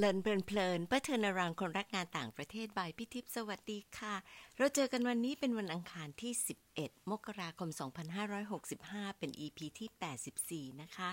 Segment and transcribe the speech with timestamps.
[0.00, 4.14] เลินเพลินเพลินเพื่อเทินรังคนรักงานต่างประเทศบายพี่ทิพสวัสดีค่ะ
[4.56, 6.32] เราเจอกันวันนี้เป็นวันอังคารที่
[6.70, 7.68] 11 มกราคม
[8.44, 11.10] 2565 เป็น EP ที่ 84 นะคะ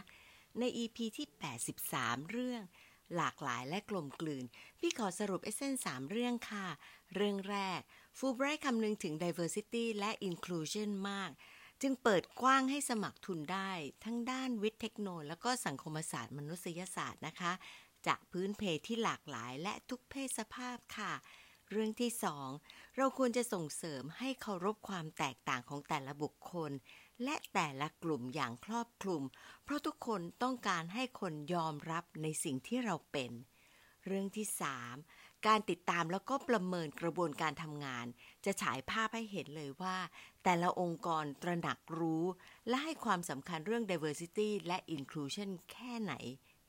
[0.60, 1.28] ใน EP ที่
[1.78, 2.61] 83 เรื่อง
[3.16, 4.46] หลากหลายและกลมกลืน
[4.79, 6.68] พี่ขอสรุปเอเซนสามเรื่องค่ะ
[7.15, 7.79] เรื่องแรก
[8.18, 11.32] ฟูไบรท์คำนึงถึง diversity และ inclusion มาก
[11.82, 13.71] จึงเปิดกว้างให้สมัครทุนได้
[14.04, 17.52] ทั้งด้านวิทย์เทคโนโลยีและก็สังคมศาสตร์มนุษยศาสตร์นะคะ
[18.07, 21.14] จากพื้นเพที่หลากหลายและทุกเพศสภาพค่ะ
[21.71, 22.50] เรื่องที่สอง
[22.97, 26.71] เราควรจะส่งเสริมให้เคารพความแตกต่างของแต่ละบุคคล
[27.23, 29.23] และแต่ละกลุ่มอย่างครอบคลุม
[29.64, 33.31] เพราะทุกคนต้องการให้คนยอมรับในสิ่งที่เราเป็น
[34.06, 34.95] เรื่องที่สาม
[35.47, 38.06] การติดตามแล้วก็ประเมินกระบวนการทำงาน
[38.45, 39.97] จะฉายภาพให้เห็นเลยว่า
[40.44, 42.23] แต่ละองค์กรตระหนักรู้
[42.67, 46.14] และให้ความสำคัญเรื่อง diversity และ inclusion แค่ไหน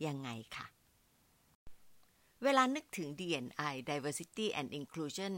[0.07, 0.67] ยังไงค่ะ
[2.47, 5.33] เวลานึกถึง D&I Diversity and Inclusion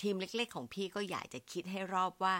[0.00, 2.36] ทีมเล็กๆ ของพี่ก็อยากจะคิดให้รอบว่า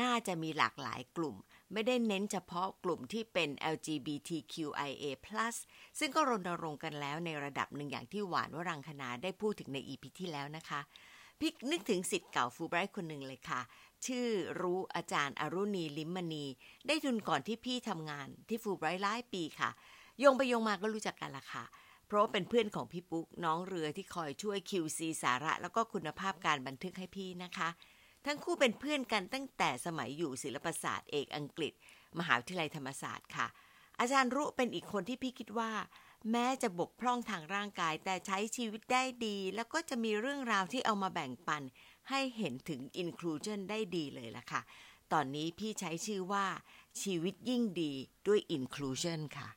[0.00, 1.36] น่าจะมีหลากหลายกลุ่ม
[1.72, 5.04] ไม่ได้เน้นเฉพาะกลุ่มที่เป็น LGBTQIA+
[5.98, 10.80] ซึ่งก็รณรงค์กันแล้วในระดับหนึ่งอย่างที่หวานวรังคณาได้พูดถึงใน EP ที่แล้วนะคะ
[11.38, 13.60] พี่นึกถึงสิทธิ์เก่าฟูไบรท์คนหนึ่งเลยค่ะ
[14.06, 14.26] ชื่อ
[14.60, 16.46] รู้อาจารย์อรุณีลิมมณี
[16.86, 19.70] ได้ทุนก่อนที่พี่ทำงานที่ฟูไบรท์หลายปีค่ะ
[20.24, 21.64] ยงไปยงมาก็รู้จักกันละค่ะ
[22.12, 27.68] เพราะเป็นเพื่อนของพี่ปุ๊กน้องเรือที่คอยช่วย QC สาระ แล้วก็คุณภาพการบันทึกให้พี่นะคะ
[28.26, 31.72] ทั้งคู่เป็นเพื่อนกันตั้งแต่สมัยอยู่ศิลปศาสตร์เอกอังกฤษ
[32.18, 33.46] มหาวิทยาลัยธรรมศาสตร์ค่ะ
[34.00, 35.72] อาจารย์รุเป็นอีกคนที่พี่คิดว่า
[36.30, 41.62] แม้จะบกพร่องทางร่างกายแต่ใช้ชีวิตได้ดี แล้วก็จะมีเรื่องราวที่เอามาแบ่งปัน
[42.10, 44.60] ให้เห็นถึง inclusion ได้ดีเลยล่ะค่ะ
[45.12, 46.46] ตอนนี้พี่ใช้ชื่อว่า
[47.02, 47.92] ชีวิตยิ่งดี
[48.26, 49.48] ด้วย inclusion ค่ะ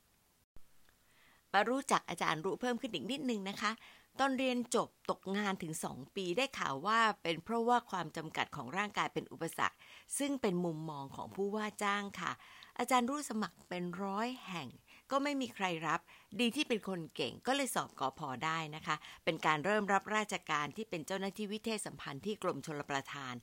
[1.55, 3.71] มารู้จักอาจารย์รู้เพิ่มขึ้นอีกนิดนึงนะคะ
[4.19, 9.77] ตอนเรียนจบตกงานถึง 2 ปีได้ข่าวว่าเป็นเพราะว่าความจำกัดของร่างกายเป็นอุปสรรค
[10.17, 12.31] ซึ่งเป็นมุมมองของผู้ว่าจ้างค่ะ
[12.79, 14.69] อาจารย์รู้สมัครเป็นร้อยแห่ง
[15.11, 15.99] ก็ไม่มีใครรับ
[16.39, 23.33] ดีที่เป็นคนเก่งก็เลยสอบกอพอได้นะคะ เป็นการเริ่มรับราชการที่เป็นเจ้าหน้าที่วิเทศสัมพันธ์ที่กรมชลประทาน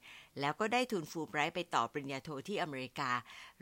[0.40, 3.10] แล้วก็ได้ทุนฟูลไบรท์ไปต่อปริญญาโทที่อเมริกา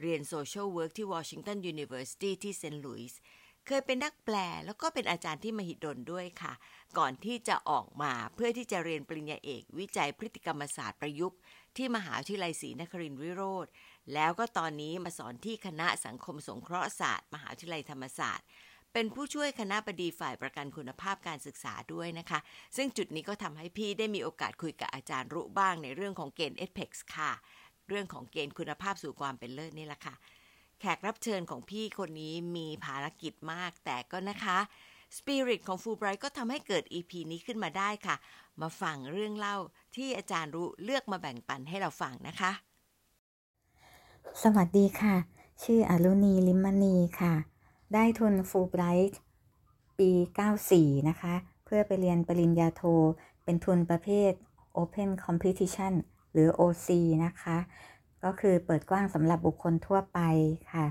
[0.01, 3.19] เรียน social work ที่ Washington University ที่เซนต์หลุยส์
[3.67, 6.53] เคยเป็นนักแปลแล้วก็เป็นอาจารย์ที่มหิดลด้วยค่ะ
[6.99, 11.39] ก่อนที่จะออกมาเพื่อที่จะเรียนปริญญาเอก วิจัยพฤติกรรมศาสตร์ประยุกต์
[11.77, 13.67] ที่มหาวิทยาลัยศรีนครินทรวิโรฒ
[14.15, 18.47] แล้วก็ตอนนี้มาสอนที่คณะสังคมสงเคราะห์ศาสตร์ มหาวิทยาลัยธรรมศาสตร์
[18.93, 22.39] เป็นผู้ช่วยคณะบดีฝ่ายประกันคุณภาพการศึกษาด้วยนะคะ
[22.77, 27.33] ซึ่งจุดนี้ก็ทำให้พี่ได้มีโอกาสคุยกับอาจารย์รุบ้างในเรื่องของเกณฑ์เอ p e x ค่ะ
[27.89, 30.15] เรื่องของเกณฑ์คุณภาพสู่ความเป็นเลิศนี่แหละค่ะ
[30.81, 34.59] แขกรับเชิญของพี่คนนี้มีภารกิจมากแต่ก็นะคะ
[35.17, 38.17] สปิริตของฟูไบรท์ก็ทำให้เกิด EP นี้ขึ้นมาได้ค่ะ
[38.61, 39.57] มาฟังเรื่องเล่า
[39.97, 42.53] ที่อาจารย์รู้เลือกมาแบ่งปันให้เราฟังนะคะ
[44.43, 45.17] สวัสดีค่ะ
[45.63, 47.35] ชื่ออรุณีลิมมณีค่ะ
[47.95, 49.21] ได้ทุนฟูไบรท์
[49.99, 50.11] ปี
[50.61, 52.83] 94 นะคะ เพื่อไปเรียนปริญญาโท
[53.45, 54.33] เป็นทุนประเภท
[54.77, 55.93] Open Competition
[56.33, 56.89] หรือ OC
[57.25, 57.57] นะคะ
[58.25, 60.19] ก็คือเปิดกว้างสำหรับบุคคลทั่วไป
[60.73, 60.87] ค่ะ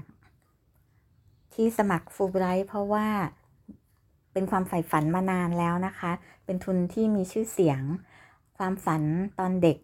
[1.54, 3.08] ที่สมัครฟูลไบรท์เพราะว่า
[4.34, 6.12] เป็นความใฝ่ฝันมานานแล้วนะคะ
[6.46, 7.82] เป็นทุนที่มีชื่อเสียง
[8.58, 9.04] ความฝัน
[9.40, 9.78] ตอนเด็ก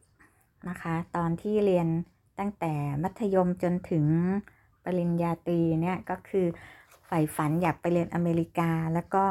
[0.70, 1.88] นะคะ ตอนที่เรียน
[2.40, 2.74] ตั้งแต่
[3.04, 4.06] มัธยมจนถึง
[4.84, 6.46] ปริญญาตรีเนี่ยก็คือ
[7.06, 9.24] ใฝ่ฝันอยากไปเรียนอเมริกา แล้วก็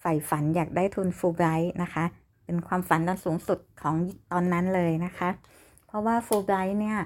[0.00, 2.04] ใฝ่ฝันอยากได้ทุนฟูลไบรท์นะคะ
[2.44, 3.94] เป็นความฝันตอนสูงสุดของ
[4.32, 5.28] ตอนนั้นเลยนะคะ
[5.90, 6.98] เพราะว่าฟูลไบรท์เนี่ย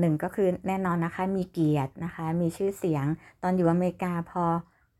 [0.00, 3.06] หนึ่งก็คือแน่นอนนะคะ มีเกียรตินะคะ มีชื่อเสียง
[3.42, 4.44] ตอนอยู่อเมริกาพอ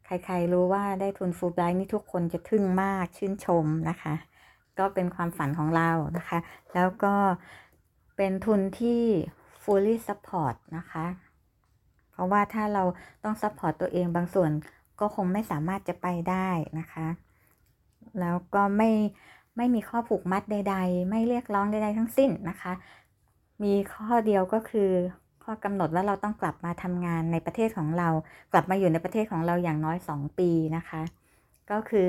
[0.06, 4.14] ใครๆรู้ว่าได้ทุนฟูลไบรท์นี่ทุกคนจะทึ่งมากชื่นชมนะคะ
[4.78, 6.38] ก็เป็นความฝันของเรานะคะ
[6.74, 7.14] แล้วก็
[8.16, 9.02] เป็นทุนที่
[9.62, 11.06] fully support นะคะ
[12.12, 12.84] เพราะว่าถ้าเรา
[13.24, 14.50] ต้อง support ตัวเองบางส่วน
[15.00, 16.48] ก็คงไม่สามารถจะไปได้
[16.78, 17.06] นะคะ
[18.20, 18.90] แล้วก็ไม่
[19.56, 22.72] ไม่มีข้อผูกมัดใด ๆ ไม่เรียกร้องใดๆทั้งสิ้นนะคะ
[23.62, 24.90] มีข้อเดียวก็คือ
[25.44, 28.08] ข้อกำหนดว่าเราต้องกลับมาทำงานในประเทศของเรา
[28.52, 31.02] กลับมาอยู่ในประเทศของเราอย่างน้อย 2 ปีนะคะ
[31.70, 32.08] ก็คือ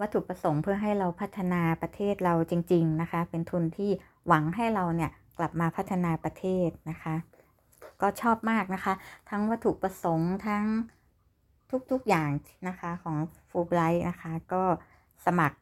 [0.00, 3.90] วัตถุประสงค์เพื่อให้เราพัฒนาประเทศเราจริง ๆนะคะ เป็นทุนที่
[4.26, 7.14] หวังให้เราเนี่ยกลับมาพัฒนาประเทศนะคะ
[8.00, 8.94] ก็ชอบมากนะคะ
[9.30, 10.64] ทั้งวัตถุประสงค์ทั้ง
[11.90, 12.30] ทุกๆอย่าง
[12.68, 13.16] นะคะของ
[13.50, 14.62] ฟูไบรท์นะคะ ก็
[15.26, 15.58] สมัคร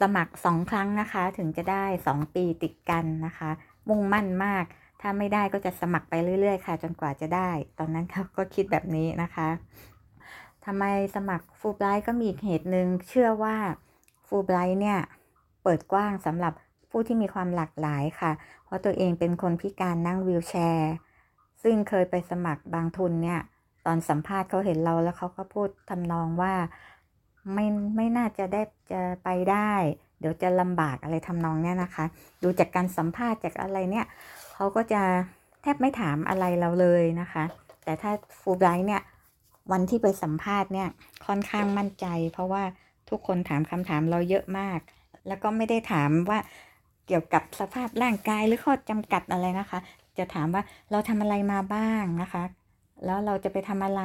[0.00, 3.50] สมัครสองครั้งนะคะ ถึงจะได้สองปีติดกันนะคะ
[3.88, 4.64] มุ่งมั่นมาก
[5.00, 9.48] ถ้าไม่ได้ก็จะสมัครไปเรื่อย ๆ ค่ะ จนกว่าจะได้ ตอนนั้นเขาก็คิดแบบนี้นะคะ
[10.64, 10.84] ทำไม
[11.16, 13.56] สมัครฟูไบรท์ก็มีอีกเหตุหนึ่งเชื่อว่า
[14.26, 14.98] ฟูไบรท์เนี่ย
[15.62, 16.52] เปิดกว้างสำหรับ
[16.90, 18.32] ผู้ที่มีความหลากหลายค่ะ
[18.64, 20.92] เพราะตัวเองเป็นคนพิการนั่งวีลแชร์
[21.62, 23.40] ซึ่งเคยไปสมัครบางทุนเนี่ย
[23.86, 26.52] ตอนสัมภาษณ์เขาเห็นเราแล้วเขาก็พูดทำนองว่า
[27.52, 27.66] ไม่
[27.96, 28.62] ไม่น่าจะได้
[28.92, 29.72] จะไปได้
[30.20, 32.04] เดี๋ยวจะลำบากอะไรทำนองเนี้ยนะคะ
[32.42, 34.06] ดูจากการสัมภาษณ์จากอะไรเนี่ย
[34.54, 35.02] เขาก็จะ
[35.62, 37.44] แทบไม่ถามอะไรเราเลยนะคะ
[37.84, 38.10] แต่ถ้า
[38.40, 39.02] ฟูไบรท์เนี่ย
[39.72, 40.88] วันที่ไปสัมภาษณ์เนี่ย
[41.26, 42.62] ค่อนข้างมั่นใจ เพราะว่า
[43.10, 44.78] ทุกคนถามคำถามเราเยอะมาก
[45.26, 46.38] แล้วก็ไม่ได้ถามว่า
[47.06, 49.78] เกี่ยวกับสภาพร่างกายหรือข้อจำกัดอะไรนะคะ
[50.18, 52.42] จะถามว่าเราทำอะไรมาบ้างนะคะ
[53.04, 54.02] แล้วเราจะไปทำอะไร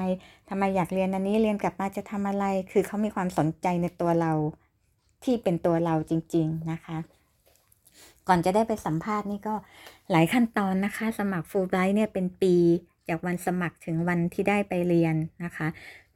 [0.49, 4.33] ทำไมอยากเรียนอันนี้เรียนกลับมาจะทำอะไร คือเขามีความสนใจในตัวเรา
[5.23, 6.97] ที่เป็นตัวเราจริง ๆนะคะ
[8.27, 9.55] ก่อนจะได้ไปสัมภาษณ์นี่ก็
[10.11, 12.55] หลายขั้นตอนนะคะ สมัครฟูลไบรท์เนี่ยเป็นปี
[13.09, 15.67] จากวันสมัครถึงวันที่ได้ไปเรียนนะคะ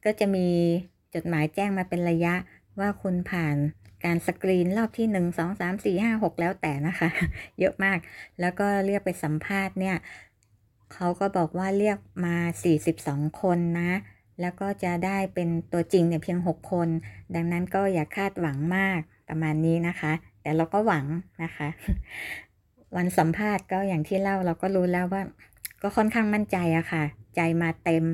[0.04, 0.46] ก็จะมี
[1.14, 2.34] จดหมายแจ้งมาเป็นระยะ
[2.80, 3.56] ว่าคุณผ่าน
[4.04, 7.08] การสกรีนรอบที่ 1 2 3 4 5 6 แล้วแต่นะคะ
[7.60, 7.98] เยอะมาก
[8.40, 9.96] แล้วก็เรียกไปสัมภาษณ์เนี่ย
[10.94, 12.36] เขาก็บอกว่าเรียกมา
[12.88, 13.92] 42 คนนะ
[14.40, 16.88] แล้วก็จะได้เป็นตัวจริงเนี่ยเพียง 6 คน
[17.34, 20.12] ดังนั้นก็อย่าคาดหวังมากประมาณนี้นะคะ
[20.42, 21.06] แต่เราก็หวัง
[21.42, 21.68] นะคะ
[22.96, 25.22] วันสัมภาษณ์ก็อย่างที่เล่าเราก็รู้แล้วว่า
[25.82, 27.04] ก็ค่อนข้างมั่นใจอะค่ะ
[27.36, 28.04] ใจมาเต็ม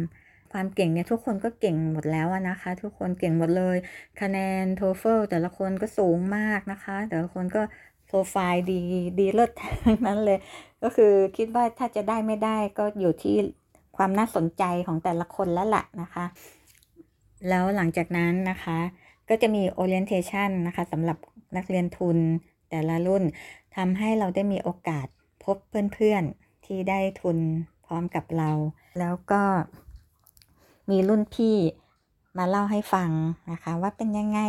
[0.52, 3.76] ความเก่งเนี่ยทุกคนก็เก่งหมดแล้วนะคะ ทุกคนเก่งหมดเลย
[4.20, 7.62] คะแนนโทเฟลแต่ละคนก็สูงมากนะคะ แต่ละคนก็
[8.08, 8.80] โปรไฟล์ดี
[9.18, 9.50] ดีเลิศ
[9.84, 10.38] ทั้งนั้นเลย
[10.82, 13.36] ก็คือคิดว่าถ้าจะได้ไม่ได้ก็อยู่ที่
[13.96, 16.24] ความน่าสนใจของแต่ละคนแล้วล่ะนะคะ
[17.48, 18.78] แล้วหลังจากนั้นนะคะ
[19.28, 21.18] ก็จะมี orientation นะคะสำหรับ
[21.56, 22.18] นักเรียนทุน
[22.70, 23.24] แต่ละรุ่น
[23.76, 25.06] ทำให้เราได้มีโอกาส
[25.44, 25.56] พบ
[25.94, 27.38] เพื่อนๆ ที่ได้ทุน
[27.86, 28.50] พร้อมกับเรา
[28.98, 29.42] แล้วก็
[30.90, 31.56] มีรุ่นพี่
[32.38, 33.10] มาเล่าให้ฟัง
[33.52, 34.40] นะคะ ว่าเป็นยังไง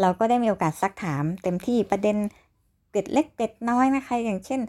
[0.00, 2.16] เราก็ได้มีโอกาสซักถามเต็มที่ประเด็น
[2.90, 4.60] เกร็ดเล็กเกร็ดน้อยนะคะ อย่างเช่น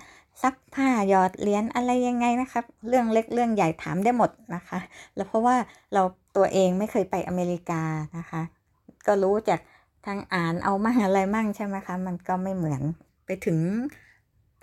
[0.42, 4.80] ซักผ้าหยอดเหรียญอะไรยังไงนะครับเรื่องเล็กเรื่องใหญ่ถามได้หมดนะคะ
[5.16, 5.56] แล้วเพราะว่า
[5.94, 6.02] เรา
[6.38, 7.82] ตัวเองไม่เคยไปอเมริกา
[8.18, 8.42] นะคะ
[9.08, 9.60] ก็รู้จาก
[10.06, 12.82] ทางอ่านเอามั่งอะไรมั่งใช่ไหมคะ มันก็ไม่เหมือน
[13.26, 13.60] ไปถึง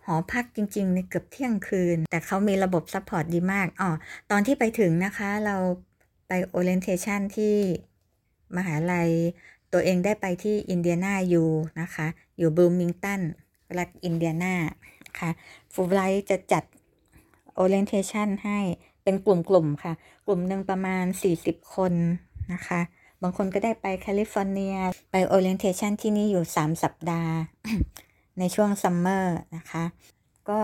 [0.05, 3.91] หอพักจริงๆในเกือบเที่ยงคืน แต่เขามีระบบ support ดีมากอ๋อ
[4.31, 5.57] ตอนที่ไปถึงนะคะเรา
[6.29, 7.55] ไป orientation ที่
[8.57, 9.09] มหาลัย
[9.73, 11.45] ตัวเองได้ไปที่ Indiana U
[11.81, 12.07] นะคะ
[12.39, 13.21] อยู่บลูมิงตัน
[13.79, 14.55] รัฐอินเดียนา
[15.19, 15.31] ค่ะ
[15.73, 16.65] ฟูไลท์จะจัด
[17.62, 18.59] orientation ให้
[19.03, 19.93] เป็นกลุ่มๆค่ะ
[20.26, 21.05] กลุ่มหนึ่งประมาณ
[21.41, 21.93] 40 คน
[22.53, 22.81] นะคะ
[23.23, 24.76] บางคนก็ได้ไปแคลิฟอร์เนีย
[25.11, 27.35] ไป orientation ที่นี่อยู่ 3 สัปดาห์
[28.38, 29.85] ในช่วง summer นะคะ
[30.49, 30.59] ก็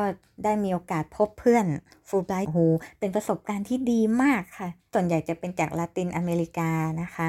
[0.44, 1.66] ได้มีโอกาสพบเพื่อน
[2.08, 2.56] ฟูไบรท์โห
[2.98, 6.70] เป็นประสบการณ์ที่ดีมากค่ะ ส่วนใหญ่จะเป็นจากลาตินอเมริกา
[7.02, 7.28] นะคะ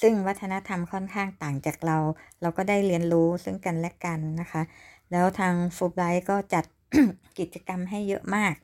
[0.00, 1.96] ซึ่งวัฒนธรรมค่อนข้างต่างจากเรา
[2.40, 4.62] เราก็ได้เรียนรู้ซึ่งกันและกันนะคะ
[5.10, 6.64] แล้วทางฟูไบรท์ก็จัด
[7.38, 8.54] กิจกรรมให้เยอะมาก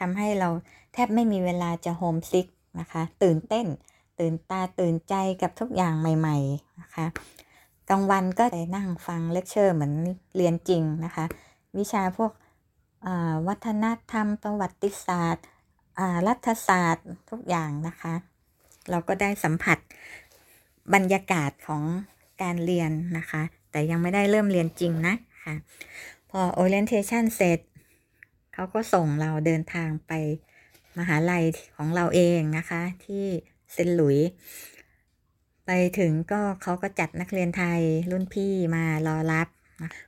[0.00, 0.48] ทำให้เรา
[0.92, 2.46] แทบไม่มีเวลาจะ homesick
[2.80, 3.66] นะคะ ตื่นเต้น
[4.20, 7.06] ตื่นตาตื่นใจกับทุกอย่างใหม่ ๆนะคะ
[7.88, 9.94] กลางวันก็ได้นั่งฟังเลคเชอร์เหมือน
[10.36, 11.24] เรียนจริงนะคะ
[11.78, 12.32] วิชาพวก
[13.48, 15.44] วัฒนธรรม ประวัติศาสตร์
[16.28, 18.14] รัฐศาสตร์ทุกอย่างนะคะ
[18.90, 19.78] เราก็ได้สัมผัส
[20.94, 21.82] บรรยากาศของ
[22.42, 25.54] การเรียนนะคะ แต่ยังไม่ได้เริ่มเรียนจริงนะ ค่ะ
[26.30, 27.58] พอ orientation เสร็จ
[28.54, 30.12] เขาก็ส่งเราเดินทางไป
[30.98, 31.44] มหาลัย
[31.76, 33.24] ของเราเองนะคะ ที่
[33.72, 34.18] เซนต์หลุยส์
[35.66, 37.80] ไปถึงก็เขาก็จัดนักเรียนไทย
[38.10, 39.48] รุ่นพี่มารอรับ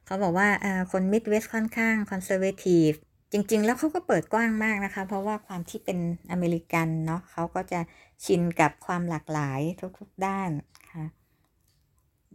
[0.05, 0.49] เขาบอกว่า
[0.93, 2.90] คน Midwest ค่อนข้าง conservative
[3.33, 5.99] จริง ๆ แล้วเขาก็เปิดกว้างมากนะคะ เพราะว่าความที่เป็น
[6.31, 7.81] อเมริกันเนาะเขาก็จะ
[8.25, 9.61] ชินกับความหลากหลาย
[9.99, 10.50] ทุกๆด้าน
[10.93, 11.05] ค่ะ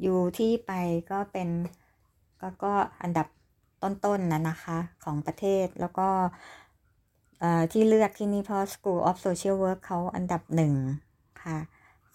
[0.01, 0.71] อยู่ที่ไป
[1.11, 1.49] ก็เป็น
[2.41, 3.27] กก็อันดับ
[3.83, 6.07] ต้นๆนนะนะคะของประเทศแล้วก็
[7.71, 10.73] ที่เลือกที่นี่เพราะ School of Social Work เขาอันดับหนึ่ง
[11.43, 11.57] ค่ะ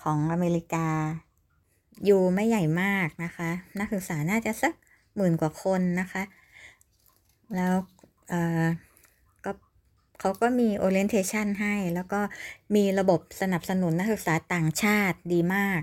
[0.03, 0.89] ของอเมริกา
[2.05, 4.73] อยู่ไม่ใหญ่มากนะคะ นักศึกษาน่าจะสัก
[5.17, 6.23] หมื่นกว่าคนนะคะ
[7.57, 7.75] แล้ว
[9.45, 9.51] ก็
[10.21, 12.21] เขาก็มี orientation ให้แล้วก็
[12.75, 15.81] มีระบบสนับสนุนนักศึกษาต่างชาติดีมาก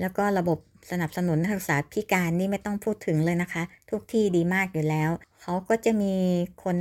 [0.00, 0.58] แล้วก็ระบบ
[0.90, 5.10] สนับสนุนนักศึกษาพิการนี่ไม่ต้องพูดถึงเลยนะคะ ทุกที่ดีมากอยู่แล้ว
[5.42, 6.14] เขาก็จะมี
[6.62, 6.76] คน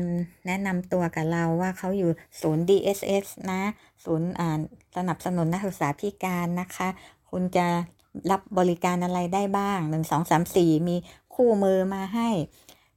[0.46, 2.10] แนะนำตัวกับเราว่าเขาอยู่
[2.42, 3.62] ศูนย์ DSS นะ
[4.06, 4.60] ศูนย์อ่าน
[4.96, 6.88] สนับสนุนนักศึกษาพิการนะคะ
[7.30, 7.68] คุณจะ
[8.32, 10.96] รับบริการอะไรได้บ้างหนึ่งสองสามสี่มี
[11.36, 12.30] คู่มือมาให้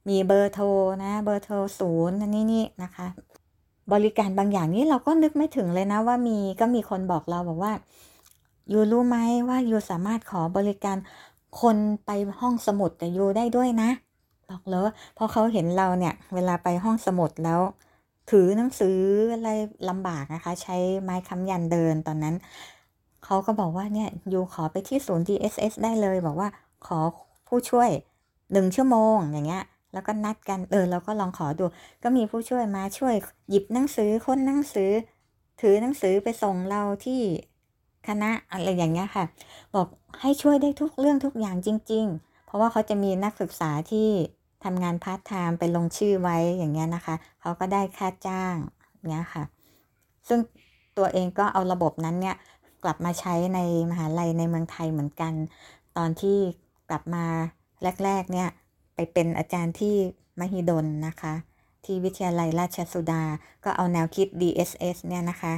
[0.09, 0.65] มีเบอร์โทร
[1.03, 3.07] นะเบอร์โทรศูนย์นี่นี่นะคะ
[3.93, 7.73] บริการบางอย่างนี้เราก็นึกไม่ถึงเลยนะว่ามีก็มีคนบอกเราบอกว่า
[8.71, 9.17] ยูรู้ไหม
[9.49, 10.97] ว่ายูสามารถขอบริการ
[11.61, 12.09] คนไป
[12.39, 13.89] ห้องสมุดกับยูได้ด้วยนะ
[14.49, 17.59] บอกเลยพอเขาเห็นเราเนี่ยเวลาไปห้องสมุดแล้ว
[18.31, 18.97] ถือหนังสือ
[19.33, 19.49] อะไร
[19.89, 22.35] ลำบากนะคะ ใช้ไม้ค้ำยันเดินตอนนั้น
[23.25, 26.49] เขาก็บอกว่าเนี่ยยูขอไปที่ศูนย์ DSS ได้เลย บอกว่า
[26.85, 26.99] ขอ
[27.47, 27.89] ผู้ช่วย
[28.51, 29.63] หนึ่งชั่วโมงอย่างเงี้ย
[29.93, 31.65] แล้วก็นัดกันเออเราก็ลองขอดู
[32.03, 33.15] ก็มีผู้ช่วยมาช่วย
[33.49, 34.91] หยิบหนังสือค้นหนังสือ
[35.61, 37.21] ถือหนังสือไปส่งเราที่
[38.07, 39.25] คณะอะไรอย่างเงี้ยค่ะ
[39.75, 39.87] บอก
[40.21, 44.09] ให้ช่วยได้ทุกเรื่องทุกอย่างจริง ๆ เพราะว่าเขาจะมีนักศึกษาที่
[44.63, 48.55] ทำงานพาร์ทไทม์ไปลงชื่อไว้อย่างเงี้ยนะคะ เขาก็ได้ค่าจ้าง
[49.09, 49.43] เงี้ยค่ะ
[50.27, 50.39] ซึ่ง
[50.97, 52.35] ตัวเองก็เอาระบบนั้นเนี่ย
[52.83, 55.33] กลับมาใช้ในมหาลัยในเมืองไทยเหมือนกัน
[55.97, 56.37] ตอนที่
[56.89, 57.25] กลับมา
[58.03, 58.49] แรกๆเนี่ย
[58.95, 59.95] ไปเป็นอาจารย์ที่
[60.39, 61.33] มหิดลนะคะ
[61.85, 63.23] ที่วิทยาลัยราชสุดา
[63.63, 65.53] ก็เอาแนวคิด DSS เนี่ยนะคะ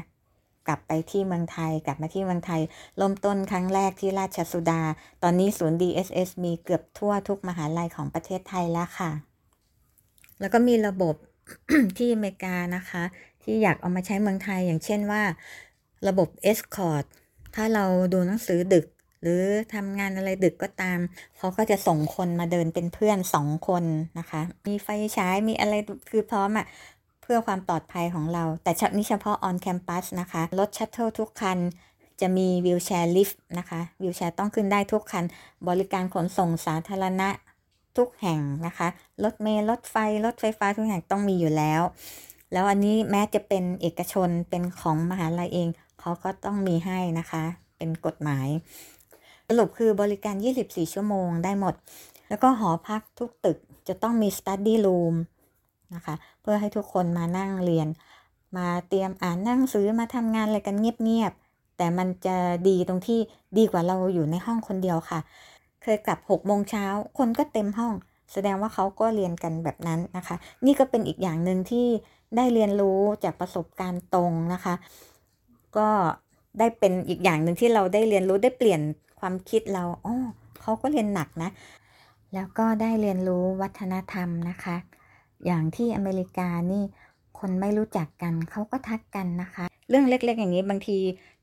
[0.67, 2.62] กลับไปที่เมืองไทย กลับมาที่เมืองไทย
[2.98, 4.82] เริ่มต้นครั้งแรกที่ราชสุดา
[5.24, 9.12] ตอนนี้ศูนย์ DSS มีเกือบทั่วทุกมหาลัยของประเทศไทยแล้วค่ะ
[10.39, 11.15] แล้วก็มีระบบ
[11.98, 13.03] ที่อเมริกานะคะ
[13.43, 15.24] ที่อยากเอามาใช้เมืองไทยอย่างเช่นว่า
[16.08, 17.05] ระบบ Escort
[17.55, 18.86] ถ้าเราดูหนังสือดึก
[19.22, 19.43] หรือ
[19.74, 21.00] ทำงานอะไรดึกก็ตาม
[21.38, 23.84] เขาก็จะส่งคนมาเดินเป็นเพื่อนสองคน
[24.20, 25.74] นะคะ มีไฟฉายมีอะไร
[26.10, 26.65] คือพร้อมอ่ะ
[27.23, 31.57] เพื่อความปลอดภัยของเรา แต่อันนี้เฉพาะ on campus นะคะ รถ shuttle ทุกคัน
[32.21, 35.23] จะมี wheelchair lift นะคะ wheelchair ต้องขึ้นได้ทุกคัน
[35.67, 37.29] บริการขนส่งสาธารณะ
[37.97, 38.87] ทุกแห่งนะคะ
[39.23, 41.81] รถเมล์รถไฟ รถไฟฟ้าทุกแห่งต้องมีอยู่แล้ว
[42.51, 45.67] แล้วอันนี้แม้จะเป็นเอกชนเป็นของมหาลัยเอง
[45.99, 47.43] เขาก็ต้องมีให้นะคะ
[47.77, 48.47] เป็นกฎหมาย
[49.47, 51.75] สรุปคือบริการ 24 ชั่วโมงได้หมด
[52.29, 55.15] แล้วก็หอพักทุกตึกจะต้องมี study room
[55.95, 57.88] นะคะ เพื่อให้ทุกคนมานั่งเรียน
[58.57, 62.35] มาเตรียมอ่านนั่งสือมาทำงานอะไรกันเงียบๆแต่มันจะ
[62.69, 63.19] ดีตรงที่
[63.57, 65.19] ดีกว่าเราอยู่ในห้องคนเดียวค่ะ
[65.83, 66.85] เคยกลับ6โมงเช้า
[67.17, 67.93] คนก็เต็มห้อง
[68.33, 70.35] แสดงว่าเขาก็เรียนกันแบบนั้นนะคะ
[70.65, 71.88] นี่ก็เป็นอีกอย่างหนึ่งที่
[72.35, 74.73] ได้เรียนรู้จากประสบการณ์ตรงนะคะ
[75.77, 75.89] ก็
[76.59, 78.81] ได้เป็นอีกอย่างหนึ่งที่เราได้เรียนรู้ได้เปลี่ยน
[79.19, 80.15] ความคิดเราอ๋อ
[80.62, 81.50] เขาก็เรียนหนักนะ
[82.33, 84.75] แล้วก็ได้เรียนรู้วัฒนธรรมนะคะ
[85.45, 86.83] อย่างที่อเมริกานี่
[87.39, 90.97] คนไม่รู้จักกันเขาก็ทักกันนะคะ เรื่องเล็กๆ อย่างนี้บางที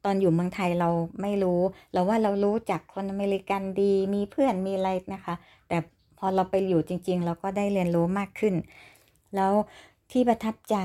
[0.05, 0.91] ตอนอยู่เมืองไทยเรา
[1.23, 1.61] ไม่รู้
[1.93, 5.35] เราว่าเรารู้จักคนอเมริกันดีมีเพื่อนมีอะไรนะคะ
[5.69, 5.77] แต่
[6.19, 8.55] พอเราไปอยู่จริง ๆ เราก็ได้เรียนรู้มากขึ้น
[9.37, 9.53] แล้ว
[10.13, 10.77] ที่ประทับใจ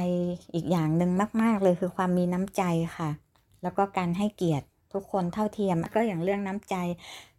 [0.54, 2.64] อีกอย่างหนึ่งมาก ๆ เลยคือความมีน้ำใจ
[2.98, 3.10] ค่ะ
[3.64, 6.76] แล้วก็การให้เกียรติทุกคนเท่าเทียมก็อย่างเรื่องน้ำใจ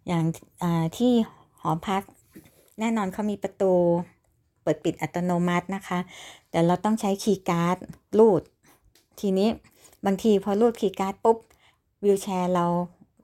[0.06, 0.22] อย่าง
[0.98, 1.12] ที่
[1.60, 2.02] หอพัก
[2.80, 3.72] แน่นอนเขามีประตู
[4.66, 5.98] เปิดปิดอัตโนมัตินะคะ
[6.50, 7.76] แต่เราต้องใช้คีย์การ์ด
[8.18, 8.42] รูด
[9.20, 9.48] ทีนี้
[10.06, 11.38] บางทีพอรูดคีย์การ์ดปุ๊บ
[12.04, 12.66] วิวแชร์เรา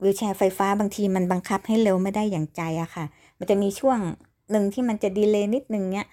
[0.03, 3.05] วิวแชร์ไฟฟ้าบางทีมันบังคับให้เร็วไม่ได้อย่างใจอะค่ะ
[3.39, 3.99] มันจะมีช่วง
[4.51, 6.07] หนึ่งที่มันจะดีเลย์นิดนึงเนี้ย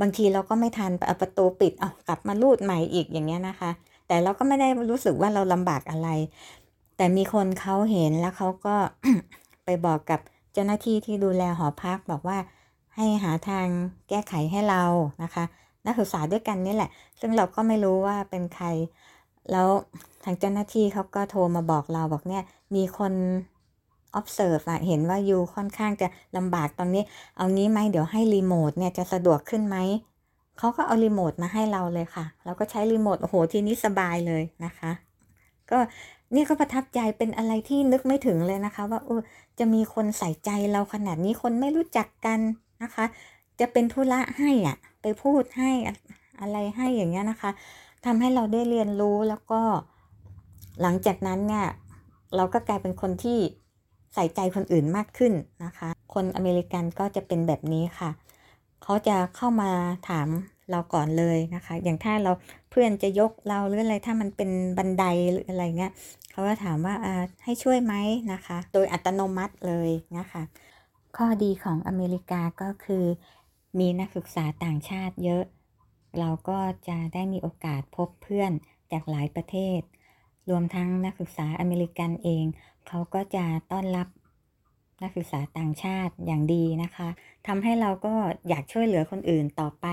[0.00, 3.70] บางทีเราก็ไม่ทันเอาประตูปิดเอากลับมาลูดใหม่อีกอย่างเงี้ยนะคะ
[4.06, 6.08] แต่เราก็ไม่ได้รู้สึกว่าเราลำบากอะไร
[6.96, 8.76] แต่มีคนเขาเห็นแล้วเขาก็
[9.64, 10.20] ไปบอกกับ
[10.52, 12.38] เจ้าหน้าที่ที่ดูแลหอพักบอกว่า
[12.96, 13.66] ให้หาทาง
[14.08, 14.84] แก้ไขให้เรา
[15.22, 15.44] นะคะ
[15.86, 18.66] นักศึกษาด้วยกันนี่แหละ ซึ่งเราก็ไม่รู้ว่าเป็นใคร
[19.50, 19.68] แล้ว
[20.24, 22.42] ทางเจ้าหน้าที่เขาก็โทรมาบอกเราบอกเนี่ย
[22.74, 23.12] มีคน
[24.18, 27.02] observe อะเห็นว่ายูค่อนข้างจะลำบากตอนนี้
[27.36, 29.76] เอางี้ไหมเดี๋ยวให้รีโมทเนี่ยจะสะดวกขึ้นไหม
[30.58, 34.90] เขาก็เอารีโมทมาให้เราเลยค่ะ เราก็ใช้รีโมทโอ้โหทีนี้สบายเลยนะคะ
[35.70, 35.78] ก็
[36.34, 39.20] นี่ก็ประทับใจเป็นอะไรที่นึกไม่ถึงเลยนะคะ ว่าเออ
[39.58, 42.40] จะมีคนใส่ใจเราขนาดนี้คนไม่รู้จักกัน
[42.82, 43.04] นะคะ
[43.60, 45.70] จะเป็นธุระให้อะ ไปพูดให้
[46.40, 47.50] อะไรให้อย่างเงี้ยนะคะ
[48.04, 49.60] ทำให้เราได้เรียนรู้แล้วก็
[50.82, 51.66] หลังจากนั้นเนี่ย
[52.36, 53.38] เราก็กลายเป็นคนที่
[54.14, 55.32] ใส่ใจคนอื่นมากขึ้น
[55.64, 58.10] นะคะ คนอเมริกันก็จะเป็นแบบนี้ค่ะ
[58.82, 59.70] เขาจะเข้ามา
[60.08, 60.28] ถาม
[60.70, 62.32] เราก่อนเลยนะคะ อย่างถ้าเรา
[62.70, 65.92] เพื่อนจะยกเราหรืออะไรถ้ามันเป็นบันไดหรืออะไรเงี้ย
[66.30, 66.94] เขาก็ถามว่า
[67.44, 67.94] ให้ช่วยไหม
[68.32, 70.42] นะคะ โดยอัตโนมัติเลยนะคะ
[71.16, 73.04] ข้อดีของอเมริกาก็คือ
[73.78, 75.44] มีนักศึกษาต่างชาติเยอะ
[76.18, 78.52] เราก็จะได้มีโอกาสพบเพื่อน
[78.92, 79.80] จากหลายประเทศ
[80.50, 82.44] รวมทั้งนักศึกษาอเมริกันเอง
[82.88, 84.08] เขาก็จะต้อนรับ
[85.02, 87.08] นักศึกษาต่างชาติอย่างดีนะคะ
[87.46, 88.14] ทำให้เราก็
[88.48, 89.86] อยากช่วยเหลือคนอื่นต่อไป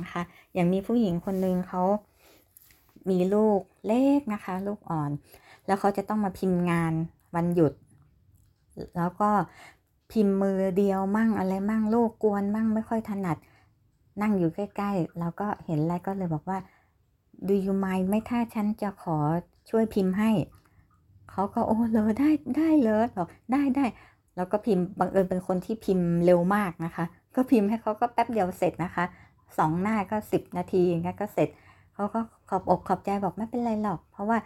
[0.00, 0.22] นะคะ
[0.54, 1.82] อย่างมีผู้หญิงคนหนึ่งเขา
[3.10, 5.10] มีลูกเล็กนะคะ ลูกอ่อน
[5.66, 6.92] แล้วเขาจะต้องมาพิมพ์งาน
[7.34, 7.72] วันหยุด
[8.96, 9.30] แล้วก็
[10.12, 13.36] พิมพ์มือเดียวมั่งอะไรมั่งลูกกวนมั่งไม่ค่อยถนัด
[14.22, 16.58] นั่งอยู่ใกล้ๆเราก็เห็นแล้วก็เลยบอกว่า
[17.46, 19.18] do you mind ไม่ถ้าฉันจะขอ
[19.70, 20.30] ช่วยพิมพ์ให้
[21.30, 23.84] เขาก็โอ้เลยได้ได้เลยบอกได้ได้
[24.36, 29.04] แล้วก็พิมพ์บังเอิญเป็นคนที่พิมพ์เร็วมากนะคะ ก็พิมพ์ให้เขาก็แป๊บเดียวเสร็จนะคะ
[29.58, 31.48] สองหน้าก็สิบนาทีงั้นก็เสร็จ
[31.94, 34.38] เขาก็ ขอบอกขอบใจบอกไม่เป็นไรหรอก เพราะว่า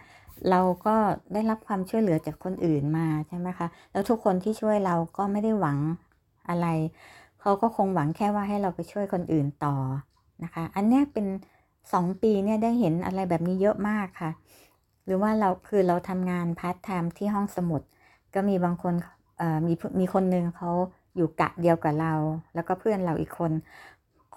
[0.49, 0.95] เราก็
[1.33, 5.79] ได้รับความช่วยเหลือจากคนอื่นมาใช่ไหมคะแล้วทุกคนที่ช่วยเราก็ไม่ได้หวัง
[6.49, 6.67] อะไร
[7.41, 9.75] เขาก็คงหวังแค่ว่าให้เราไปช่วยคนอื่นต่อ
[10.43, 11.25] นะคะ อันนี้เป็น
[11.93, 14.31] สองปีเนี่ยได้เห็นอะไรแบบนี้เยอะมากค่ะ
[15.05, 17.81] หรือว่าเราคือเราทำงานพาร์ทไทม์ที่ห้องสมุด
[18.33, 18.93] ก็มีบางคน
[19.67, 20.71] มีมีคนหนึ่งเขา
[21.15, 22.13] อยู่กะเดียวกับเรา
[22.55, 23.51] แล้วก็เพื่อนเราอีกคน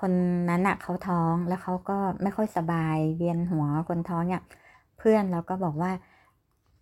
[0.00, 0.12] คน
[0.50, 4.42] นั้นอะเขาท้องแล้วเขาก็ไม่ค่อยสบายเวียนหัวคนท้องเนี่ย
[4.98, 5.90] เพื่อนเราก็บอกว่า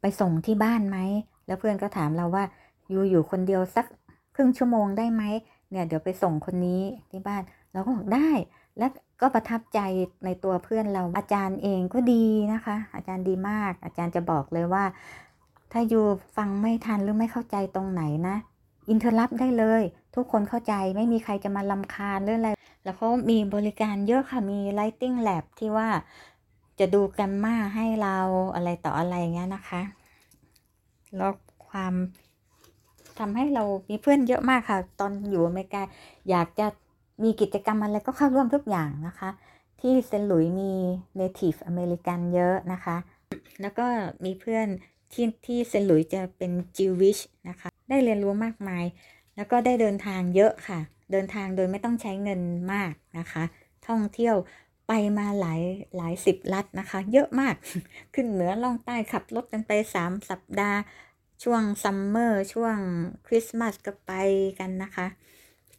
[0.00, 0.98] ไปส่งที่บ้านไหม
[1.46, 2.44] แล้วเพื่อนก็ถามเราว่า
[2.90, 3.86] อยู่อยู่คนเดียวสัก
[4.34, 5.22] ครึ่งชั่วโมงได้ไหม
[5.70, 7.42] เนี่ยเดี๋ยวไปส่งคนนี้ที่บ้าน
[7.72, 8.30] เราก็บอกได้
[8.78, 8.86] และ
[9.20, 9.80] ก็ประทับใจ
[10.24, 14.84] ในตัวเพื่อนเราอาจารย์เองก็ดีนะคะ อาจารย์ดีมาก อาจารย์จะบอกเลยว่า
[15.72, 16.04] ถ้าอยู่
[16.36, 18.36] ฟังไม่ทันหรือไม่เข้าใจตรงไหนนะ
[18.90, 19.82] อินเทอร์ลับได้เลย
[20.14, 22.50] ทุกคนเข้าใจไม่มีใครจะมาลำคาญเรื่องอะไร
[22.84, 25.88] แล้วเขามีบริการเยอะค่ะ มี Lighting Lab ที่ว่า
[26.78, 28.18] จะดูแกรมมาให้เรา
[28.54, 29.82] อะไรต่ออะไรเงี้ยนะคะ
[31.16, 31.32] แล้ว
[31.68, 31.94] ความ
[33.18, 35.82] ทำให้เรามีเพื่อนเยอะมากค่ะ ตอนอยู่อเมริกา
[36.30, 36.66] อยากจะ
[37.22, 39.30] มีกิจกรรมอะไรก็เข้าร่วมทุกอย่างนะคะ
[39.80, 40.72] ที่เซนหลุยมี
[41.20, 42.96] Native American เยอะนะคะ
[43.60, 43.86] แล้วก็
[44.24, 44.66] มีเพื่อน
[45.12, 48.84] ที่ที่เซนหลุยจะเป็น Jewish นะคะ ได้เรียนรู้มากมาย
[49.36, 50.80] แล้วก็ได้เดินทางเยอะค่ะ
[51.10, 52.40] เดินทางโดยไม่ต้องใช้เงิน
[52.72, 53.42] มากนะคะ
[53.88, 54.36] ท่องเที่ยว
[54.88, 55.62] ไปมาหลาย
[55.96, 57.54] หลายสิบลัดนะคะ เยอะมาก
[58.14, 60.78] ขึ้นเหนือล่องใต้ขับรถกันไปสามสัปดาห์
[61.44, 62.76] ช่วงซัมเมอร์ช่วง
[63.26, 64.12] คริสต์มาสก็ไป
[64.58, 65.06] กันนะคะ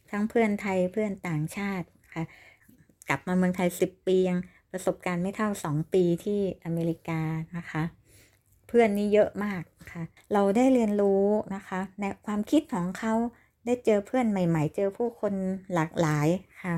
[0.09, 2.23] ทั้งเพื่อนไทยเพื่อนต่างชาติค่ะ
[3.09, 4.39] กลับมาเมืองไทยสิบปียัง
[4.71, 7.21] ประสบการณ์ไม่เท่าสองปีที่อเมริกา
[7.57, 7.83] นะคะ
[8.67, 13.13] เพื่อนนี่เยอะมากค่ะ เราได้เรียนรู้นะคะ ในความคิดของเขา
[13.65, 15.33] ได้เจอเพื่อนใหม่ ๆ เจอผู้คน
[15.73, 16.27] หลากหลาย
[16.63, 16.75] ค่ะ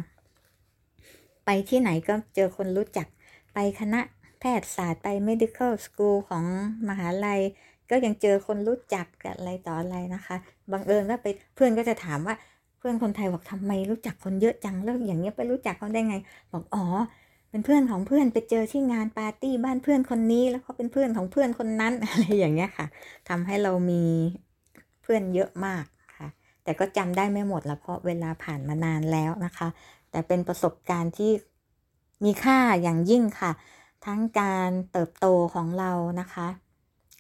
[1.46, 3.08] ไปที่ไหนก็เจอคนรู้จัก
[3.54, 4.00] ไปคณะ
[4.40, 6.44] แพทยศาสตร์ไป medical school ของ
[6.90, 7.42] มหาลัย
[7.90, 9.08] ก็ยังเจอคนรู้จัก
[9.40, 10.36] อะไรต่ออะไรนะคะ
[10.72, 12.36] บังเอิญว่าไปเพื่อนก็จะถามว่า
[12.78, 16.16] เพื่อนคนไทยบอกทำไมรู้จักคนเยอะจังแล้วอย่างเงี้ยไปรู้จักเขาได้ไง
[16.54, 16.86] บอกอ๋อ
[17.50, 22.88] เป็นเพื่อนของเพื่อนไปเจอที่งานปาร์ตี้บ้านเพื่อนคนนี้ แล้วเขาเป็นเพื่อนของเพื่อนคนนั้นอะไรอย่างเงี้ยค่ะ
[23.30, 24.04] ทำให้เรามี
[25.02, 25.84] เพื่อนเยอะมาก
[26.68, 29.68] แต่ก็จำได้ไม่หมดละเพราะเวลาผ่านมานานแล้วนะคะ
[30.12, 31.32] แต่เป็นประสบการณ์ที่
[32.24, 33.52] มีค่าอย่างยิ่งค่ะ
[34.06, 36.48] ทั้งการเติบโตของเรานะคะ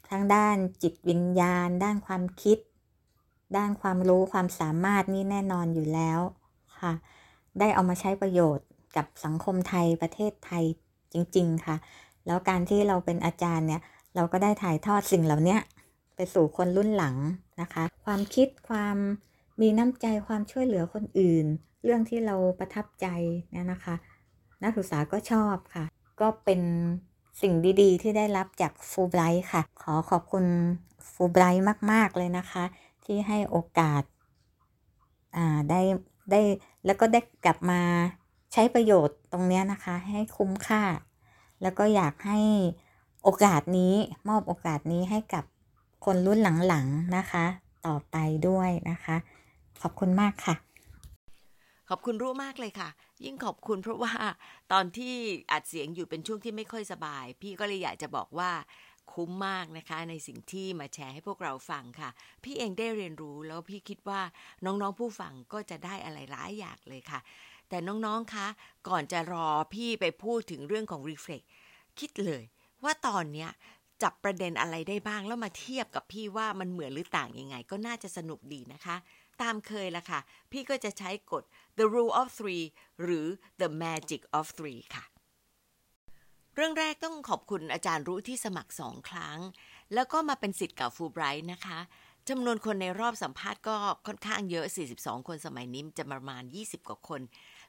[0.10, 2.58] ทั้งด้านจิตวิญญาณ ด้านความคิด
[3.58, 6.20] ด้านความรู้ความสามารถนี่แน่นอนอยู่แล้ว
[6.80, 6.94] ค่ะ
[7.60, 10.64] ได้เอามาใช้ประโยชน์กับสังคมไทยประเทศไทย
[11.14, 11.76] จริง ๆ ค่ะ
[12.26, 13.82] แล้วการที่เราเป็นอาจารย์เนี่ย
[14.16, 15.58] เราก็ได้ถ่ายทอดสิ่งเหล่านี้
[16.16, 17.16] ไปสู่คนรุ่นหลัง
[17.62, 18.98] นะคะ ความคิดความ
[19.62, 21.46] มีน้ำใจความช่วยเหลือคนอื่น
[21.84, 23.08] เรื่องที่เราประทับใจ
[23.52, 23.96] เนี่ยนะคะ
[24.64, 25.86] นักศึกษาก็ชอบค่ะ
[26.22, 26.62] ก็เป็น
[27.42, 30.46] สิ่งดีๆ ที่ได้รับจากฟูไบรท์ค่ะ ขอขอบคุณ
[31.12, 32.64] ฟูไบรท์มาก ๆ เลยนะคะ
[33.06, 34.04] ที่ให้โอกาส
[35.36, 35.82] อ่าได้
[36.32, 36.42] ได้
[36.86, 37.82] แล้วก็ได้กลับมา
[38.54, 40.84] ใช้ประโยชน์ตรงนี้นะคะ ให้คุ้มค่า
[41.62, 42.40] แล้วก็อยากให้
[43.24, 43.94] โอกาสนี้
[44.30, 45.44] มอบโอกาสนี้ให้กับ
[46.06, 47.46] คนรุ่นหลังๆนะคะ
[47.86, 48.16] ต่อไป
[48.48, 49.16] ด้วยนะคะ
[49.82, 50.56] ขอบคุณมากค่ะ
[51.90, 52.90] ขอบคุณรู้มากเลยค่ะ
[53.24, 54.14] ยิ่งขอบคุณเพราะว่า
[54.72, 55.14] ตอนที่
[55.52, 58.52] อัดเสียงอยู่เป็นช่วงที่ไม่ค่อยสบาย พี่ก็เลยอยากจะบอกว่า
[59.14, 62.10] คุ้มมากนะคะในสิ่งที่มาแชร์ให้พวกเราฟังค่ะ
[62.44, 64.22] พี่เองได้เรียนรู้แล้วพี่คิดว่า
[64.66, 67.20] น้องๆผู้ฟังก็จะได้อะไรหลายอย่างเลยค่ะ
[67.70, 68.48] แต่น้องๆคะ
[68.88, 71.46] ก่อนจะรอพี่ไปพูดถึงเรื่องของ Reflect
[72.00, 72.44] คิดเลย
[72.84, 73.50] ว่าตอนเนี้ย
[74.04, 78.96] จับประเด็นอะไรได้บ้างแล้วมาเทียบกับพี่ว่ามันเหมือนหรือต่างยังไง ก็น่าจะสนุกดีนะคะ
[79.42, 80.20] ตามเคยละค่ะ
[80.52, 81.44] พี่ก็จะใช้กฎ
[81.78, 82.66] the rule of three
[83.02, 83.28] หรือ
[83.62, 85.04] the magic of three ค่ะ
[86.56, 89.38] เรื่องแรกต้องขอบคุณอาจารย์รู้ที่สมัครสองครั้ง
[89.94, 91.80] แล้วก็มาเป็นสิทธิ์กับฟูไบรท์นะคะ
[92.30, 93.76] จำนวนคนในรอบสัมภาษณ์ก็
[94.08, 94.66] ค่อนข้างเยอะ
[94.98, 97.22] 42 คนสมัยนี้จะประมาณ 20 กว่าคน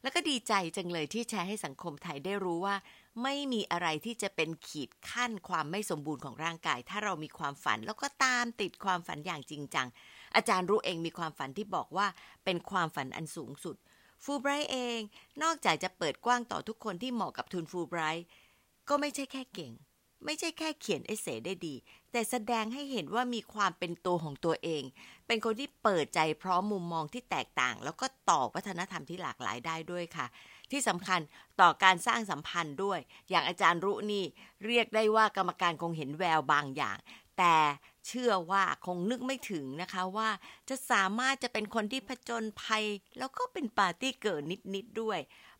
[0.02, 2.76] แล้วก็ดีใจจังเลยที่แชร์ให้สังคมไทยได้รู้ว่า
[3.22, 9.88] ไม่มีอะไรที่จะเป็นขีดขั้นความไม่สมบูรณ์ของร่างกาย ถ้าเรามีความฝันแล้วก็ตามติดความฝันอย่างจริงจัง
[10.36, 12.06] อาจารย์รู้เองมีความฝันที่บอกว่า
[12.44, 13.76] เป็นความฝันอันสูงสุด
[14.24, 15.00] ฟูไบรท์เอง
[15.42, 18.26] นอกจากจะเปิดกว้างต่อทุกคนที่เหมาะกับทุนฟูไบรท์
[18.88, 19.72] ก็ไม่ใช่แค่เก่ง
[20.24, 21.74] ไม่ใช่แค่เขียนเอเซได้ดี
[22.12, 24.82] แต่แสดงให้เห็นว่ามีความเป็นตัวของตัวเอง
[25.26, 30.26] เป็นคนที่เปิดใจพร้อมมุมมองที่แตกต่าง แล้วก็ต่อวัฒนธรรมที่หลากหลายได้ด้วยค่ะ
[30.70, 31.20] ที่สำคัญ
[31.60, 32.98] ต่อการสร้างสัมพันธ์ด้วย
[33.30, 34.24] อย่างอาจารย์รุนี่
[34.66, 36.96] เรียกได้ว่ากรรมการคงเห็นแววบางอย่าง
[37.38, 37.54] แต่
[38.06, 40.28] เชื่อว่าคงนึกไม่ถึงนะคะว่า
[40.68, 42.84] จะสามารถจะเป็นคนที่ผจญภัย
[43.18, 45.18] แล้วก็เป็น party girl นิดๆด้วย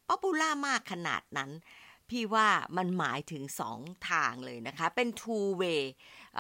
[0.08, 1.50] popular มากขนาดนั้น
[2.08, 5.82] พี่ว่ามันหมายถึงสองทางเลยนะคะ เป็น two way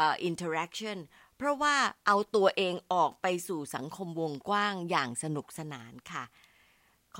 [0.02, 0.98] uh, interaction
[1.36, 1.74] เพราะว่า
[2.06, 6.24] เอาตัวเองออกไปสู่สังคมวงกว้างอย่างสนุกสนานค่ะ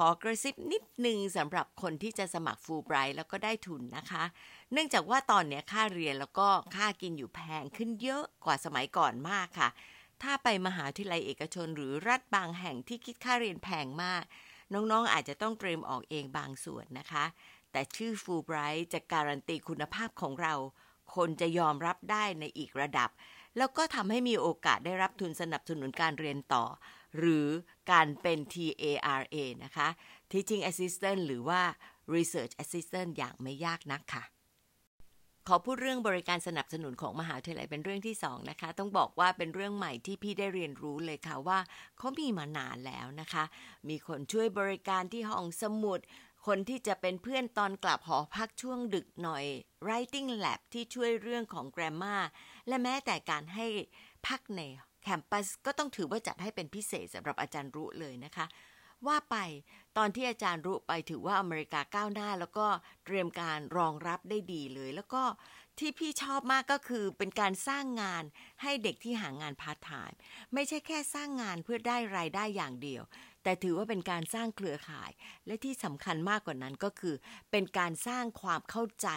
[0.03, 4.25] ขอกระซิบนิดนึงสำหรับคนที่จะสมัครฟูลไบรท์แล้วก็ได้ทุนนะคะ
[4.73, 9.69] เนื่องจากว่าตอนนี้ค่าเรียนแล้วก็ค่ากินอยู่แพงขึ้นเยอะกว่าสมัยก่อนมากค่ะ
[10.23, 14.23] ถ้าไปมหาวิทยาลัยเอกชนหรือรัฐบางแห่งที่คิดค่าเรียนแพงมาก
[14.73, 17.25] น้องๆอาจจะต้องเตรียมออกเองบางส่วนนะคะ
[17.73, 20.55] แต่ชื่อฟูลไบรท์จะการันตีคุณภาพของเรา
[21.15, 23.11] คนจะยอมรับได้ในอีกระดับ
[23.57, 26.65] แล้วก็ทำให้มีโอกาสได้รับทุนสนับสนุนการเรียนต่อ
[27.17, 27.47] หรือ
[27.91, 29.89] การเป็น TARA นะคะ
[30.31, 31.61] Teaching Assistant หรือว่า
[32.15, 34.25] Research Assistant อย่างไม่ยากนักค่ะ
[35.49, 41.59] ขอพูดเรื่องบริการสนับสนุนของมหาวิทยาลัยเป็นเรื่องที่สองนะคะ ต้องบอกว่าเป็นเรื่องใหม่ที่พี่ได้เรียนรู้เลยค่ะว่า
[41.99, 43.45] เขามีมานานแล้วนะคะ
[43.89, 46.01] มีคนช่วยบริการที่ห้องสมุด
[46.47, 49.45] คนที่จะเป็นเพื่อนตอนกลับหอพักช่วงดึกหน่อย
[49.87, 52.23] writing lab ที่ช่วยเรื่องของ grammar
[52.69, 53.67] และแม้แต่การให้
[54.27, 54.61] พักใน
[55.09, 58.47] แคมปัสก็ต้องถือว่าจัดให้เป็นพิเศษสำหรับอาจารย์รุเลยนะคะ
[59.07, 59.37] ว่าไป
[59.97, 62.67] ตอนที่อาจารย์รู้ไปถือว่าอเมริกาก้าวหน้า แล้วก็
[63.05, 65.23] เตรียมการรองรับได้ดีเลย แล้วก็
[65.79, 68.25] ที่พี่ชอบมากก็คือเป็นการสร้างงาน
[68.63, 70.17] ให้เด็กที่หางานพาร์ทไทม์
[70.55, 73.03] ไม่ใช่แค่สร้างงานเพื่อได้รายได้อย่างเดียว
[73.43, 75.11] แต่ถือว่าเป็นการสร้างเครือข่าย
[75.47, 77.15] และที่สำคัญมากกว่านั้นก็คือ
[77.51, 79.09] เป็นการสร้างความเข้าใจ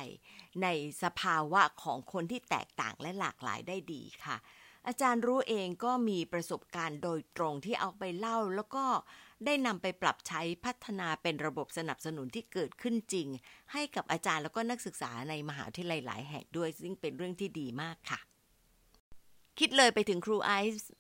[0.62, 0.68] ใน
[1.04, 4.38] สภาวะของคนที่แตกต่างและหลากหลายได้ดีค่ะ
[4.88, 8.86] อาจารย์รู้เองก็มีประสบการณ์โดยตรงที่เอาไปเล่า แล้วก็
[9.46, 13.28] ได้นำไปปรับใช้พัฒนาเป็นระบบสนับสนุนที่เกิดขึ้นจริง
[13.72, 18.20] ให้กับอาจารย์แล้วก็นักศึกษาในมหาวิทยาลัยหลายแห่งด้วย ซึ่งเป็นเรื่องที่ดีมากค่ะ
[19.60, 20.92] คิดเลยไปถึงครูไอซ์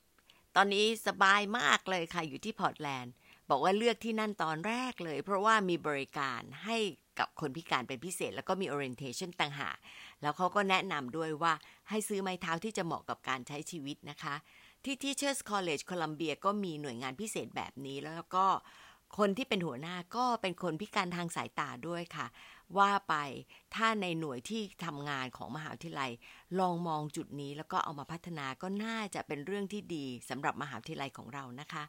[0.55, 3.13] ตอนนี้สบายมากเลยค่ะอยู่ที่พอร์ตแลนด์
[3.49, 6.77] บอกว่าเลือกที่นั่นตอนแรกเลย เพราะว่ามีบริการให้
[7.21, 9.77] กับคนพิการเป็นพิเศษ แล้วก็มี orientation ต่างหาก
[10.21, 11.53] แล้วเขาก็แนะนำด้วยว่า
[11.89, 14.35] ให้ซื้อไม้เท้าที่จะเหมาะกับการใช้ชีวิตนะคะ
[14.85, 18.45] ที่ Teachers College Columbia ก็มีหน่วยงานพิเศษแบบนี้แล้วก็
[19.17, 22.27] คนที่เป็นหัวหน้าก็เป็นคนพิการทางสายตาด้วยค่ะ
[22.77, 23.15] ว่าไป
[23.75, 26.11] ถ้าในหน่วยที่ทำงานของมหาวิทยาลัย
[26.59, 31.83] ลองมองจุดนี้แล้วก็เอามาพัฒนาก็น่าจะเป็นเรื่องที่ดีสำหรับมหาวิทยาลัยของเรานะคะ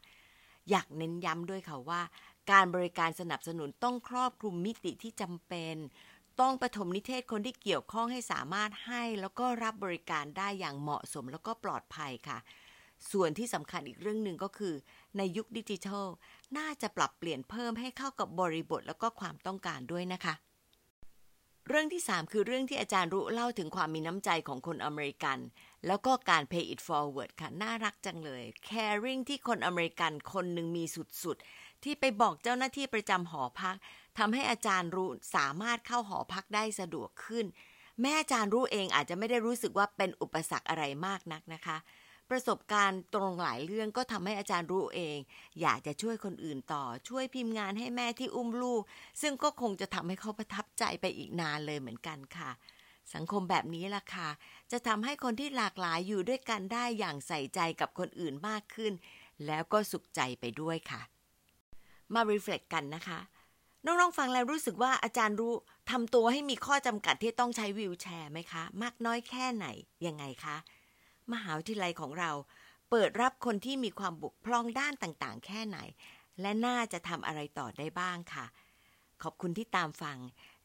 [0.71, 2.01] อยากเน้นย้ำด้วยค่ะว่า
[2.51, 5.77] การบริการสนับสนุนต้องครอบคลุมมิติที่จำเป็น
[6.41, 12.39] ต้องปฐมนิเทศคนที่เกี่ยวข้องให้สามารถให้ แล้วก็รับบริการได้อย่างเหมาะสมแล้วก็ปลอดภัยค่ะ
[13.13, 14.75] ส่วนที่สำคัญอีกเรื่องหนึ่งก็คือ
[15.17, 16.07] ในยุคดิจิทัล
[16.59, 20.35] น่าจะปรับเปลี่ยนเพิ่มให้เข้ากับบริบทแล้วก็ความต้องการด้วยนะคะ
[21.69, 25.39] เรื่องที่ 3 คือเรื่องที่อาจารย์รู้เล่าถึงความมีน้ำใจของคนอเมริกัน
[25.87, 30.85] แล้วก็การ pay it forward ค่ะ น่ารักจังเลย caring ที่คนอเมริกันคนหนึ่งมี
[31.25, 33.77] สุดๆ ที่ไปบอกเจ้าหน้าที่ประจำหอพัก
[34.19, 37.47] ทำให้อาจารย์รู้สามารถเข้าหอพักได้สะดวกขึ้น
[38.01, 41.77] แม่อาจารย์รู้เองอาจจะไม่ได้รู้สึกว่าเป็นอุปสรรคอะไรมากนักนะคะ
[42.31, 45.19] ประสบการณ์ตรงหลายเรื่องก็ทำให้อาจารย์รู้เอง
[45.61, 48.83] อยากจะช่วยคนอื่นต่อ ช่วยพิมพ์งานให้แม่ที่อุ้มลูก
[49.23, 52.51] ซึ่งก็คงจะทำให้เขาประทับใจไปอีกนานเลยเหมือนกันค่ะ
[53.15, 54.29] สังคมแบบนี้ล่ะค่ะ
[54.73, 58.93] จะทำให้คนที่หลากหลายอยู่ด้วยกันได้อย่างใส่ใจกับคนอื่นมากขึ้น
[59.47, 61.03] แล้วก็สุขใจไปด้วยค่ะ
[62.15, 63.21] มารีเฟล็กกันนะคะ
[63.85, 65.53] น้องๆฟังแล้วรู้สึกว่าอาจารย์รู้
[65.91, 69.67] ทำตัวให้มีข้อจำกัดที่ต้องใช้วีลแชร์ไหมคะ มากน้อยแค่ไหน
[70.07, 70.57] ยังไงคะ
[71.33, 72.31] มหาวิทยาลัยของเรา
[72.91, 75.79] เปิดรับคนที่มีความบุกพร่องด้านต่างๆ แค่ไหน
[76.41, 78.47] และน่าจะทำอะไรต่อได้บ้างค่ะ
[79.23, 80.19] ขอบคุณที่ตามฟัง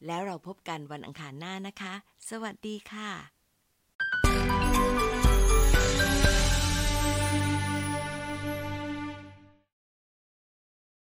[0.06, 1.94] แล้วเราพบกันวันอังคารหน้านะคะ
[2.30, 3.37] สวัสดีค่ะ